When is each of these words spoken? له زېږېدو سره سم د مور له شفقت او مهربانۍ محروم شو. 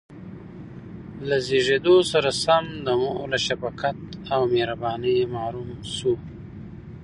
له 1.27 1.37
زېږېدو 1.47 1.95
سره 2.11 2.29
سم 2.43 2.63
د 2.85 2.87
مور 3.01 3.17
له 3.33 3.39
شفقت 3.47 3.97
او 4.33 4.41
مهربانۍ 4.53 5.17
محروم 5.33 5.69
شو. 5.95 6.13